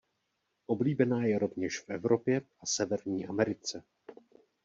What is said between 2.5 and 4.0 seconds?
a Severní Americe.